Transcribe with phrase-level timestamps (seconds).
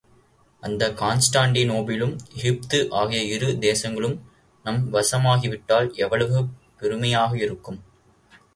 [0.63, 4.17] அந்தக் கான்ஸ்டாண்டி நோபிலும், எகிப்தும் ஆகிய இரு தேசங்களும்
[4.65, 6.39] நம் வசமாகிவிட்டால் எவ்வளவு
[6.77, 7.79] பெருமையாக இருக்கும்?